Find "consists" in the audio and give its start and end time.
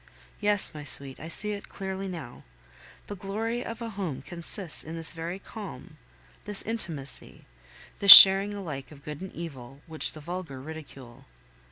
4.23-4.83